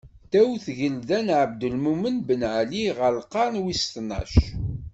Ddaw 0.25 0.51
tgelda 0.65 1.19
n 1.25 1.29
Ɛebdelmumen 1.41 2.15
Ben 2.27 2.41
Ɛli 2.57 2.85
ɣer 2.97 3.11
lqern 3.21 3.55
wis 3.63 3.83
tnac. 3.93 4.33